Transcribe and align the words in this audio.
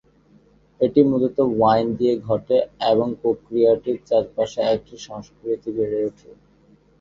এটি 0.81 1.01
মূলত 1.03 1.37
ওয়াইন 1.51 1.87
দিয়ে 1.99 2.13
ঘটে 2.27 2.57
এবং 2.91 3.07
প্রক্রিয়াটির 3.21 3.97
চারপাশে 4.09 4.61
একটি 4.75 4.95
সংস্কৃতি 5.07 5.69
বেড়ে 5.77 5.99
ওঠে। 6.07 6.29